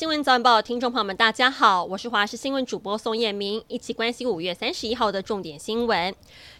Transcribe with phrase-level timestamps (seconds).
[0.00, 6.14] 新闻早晚报，听众朋友们，大家好，我是华视新闻主播宋燕明，一起关心五月三十一号的重点新闻。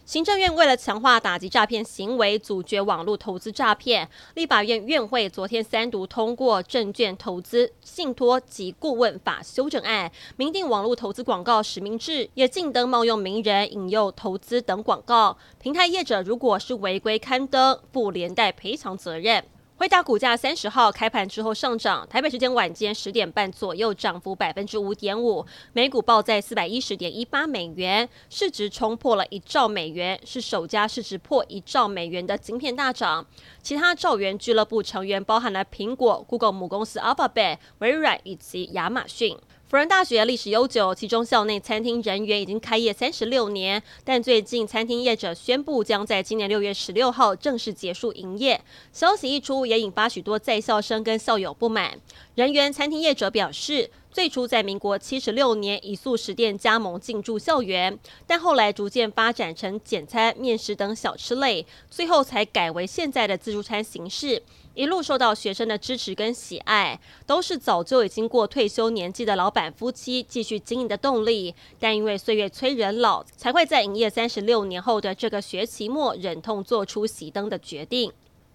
[0.05, 15.39] 行政院为了强化打击诈骗行为，阻绝网络投资诈骗，立法院院会昨天三读通过《证券投资信托及顾问法》修正案，明定网络投资广告实名制，也禁登冒用名人引诱投资等广告。
[15.59, 19.43] 平台业者如果是违规刊登，负连带赔偿责任。
[19.81, 33.25] 惠达股价三十号开盘之后上涨，台北时间晚间十点半左右涨幅百分之五点五，每股报在四百一十点一八美元，市值冲破了一兆美元，是首家市值破一兆美元的晶片大涨。
[33.63, 39.35] 其他兆元俱乐部成员包含了苹果、Google 母公司 Alphabet、微软以及亚马逊。
[39.71, 48.61] 辅仁大学历史悠久，其中校内餐厅人员已经开业三十六年，但最近餐厅业者宣布将在今年六月十六号正式结束营业。
[48.93, 51.97] 消息一出，也引发许多在校生跟校友不满。
[52.35, 57.97] 人员餐厅业者表示，最初在民国七十六年以素食店加盟进驻校园，
[58.27, 64.43] 但后来逐渐发展成简餐、面食等小吃类，最后才改为现在的自助餐形式。
[64.81, 71.55] 一路受到学生的支持跟喜爱，都是早就已经过退休年纪的老板夫妻继续经营的动力。
[71.79, 78.11] 但因为岁月催人老，才会在营业三十六年后的这个学期末，忍痛做出熄灯的决定。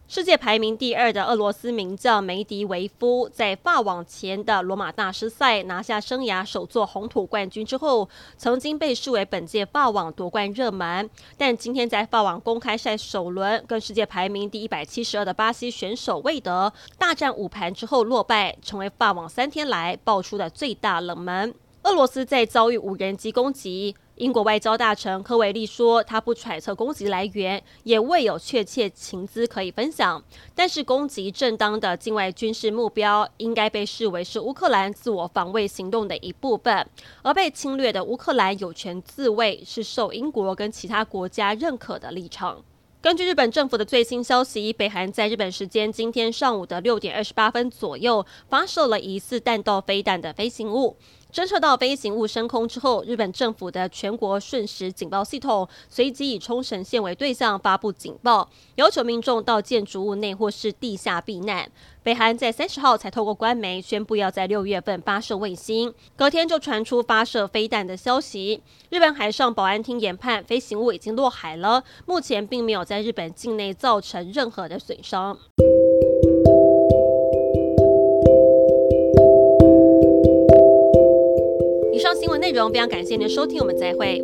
[0.08, 11.10] 世界排名第二的俄罗斯名将梅迪维夫，在法网前的罗马大师赛拿下生涯首座红土冠军之后，曾经被视为本届法网夺冠热门。
[11.38, 21.52] 但今天在法网公开赛首轮，跟世界排名第一百七十二的巴西选手魏德大战五盘之后落败，成为法网三天来爆出的最大冷门。
[21.86, 30.24] 俄罗斯在遭遇无人机攻击，英国外交大臣科维利说，他不揣测攻击来源，也未有确切情资可以分享。
[30.56, 36.90] 但是，攻击正当的境外军事目标，应该被视为是乌克兰自我防卫行动的一部分。
[37.22, 42.64] 而被侵略的乌克兰有权自卫，是受英国跟其他国家认可的立场。
[43.00, 50.98] 根据日本政府的最新消息，北韩在日本时间今天上午的六点二十八分左右，发射了疑似弹道飞弹的飞行物。
[51.36, 61.70] 侦测到飞行物升空之后，日本政府的全国瞬时警报系统随即以冲绳县为对象发布警报，要求民众到建筑物内或是地下避难。
[62.02, 68.62] 北韩在三十号才透过官媒宣布要在六月份发射卫星，隔天就传出发射飞弹的消息。
[68.90, 75.38] 日本海上保安厅研判，飞行物已经落海了，目前并没有在日本境内造成任何的损伤。
[82.26, 84.20] 新闻内容非常感谢您的收听，我们再会。